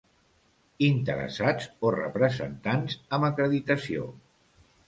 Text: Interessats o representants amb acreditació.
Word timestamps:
Interessats 0.85 1.69
o 1.89 1.93
representants 1.97 2.99
amb 3.19 3.31
acreditació. 3.31 4.09